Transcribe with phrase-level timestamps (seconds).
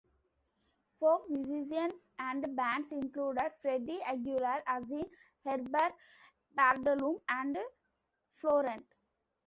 [0.99, 5.07] Folk musicians and bands included Freddie Aguilar, Asin,
[5.45, 5.91] Heber
[6.57, 7.55] Bartolome and
[8.41, 8.81] Florante.